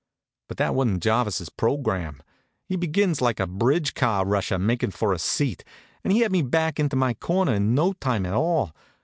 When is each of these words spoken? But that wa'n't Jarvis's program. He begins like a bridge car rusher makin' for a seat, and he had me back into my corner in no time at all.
But 0.47 0.57
that 0.57 0.73
wa'n't 0.73 1.03
Jarvis's 1.03 1.49
program. 1.49 2.23
He 2.65 2.75
begins 2.75 3.21
like 3.21 3.39
a 3.39 3.45
bridge 3.45 3.93
car 3.93 4.25
rusher 4.25 4.57
makin' 4.57 4.89
for 4.89 5.13
a 5.13 5.19
seat, 5.19 5.63
and 6.03 6.11
he 6.11 6.21
had 6.21 6.31
me 6.31 6.41
back 6.41 6.79
into 6.79 6.95
my 6.95 7.13
corner 7.13 7.53
in 7.53 7.75
no 7.75 7.93
time 7.93 8.25
at 8.25 8.33
all. 8.33 8.73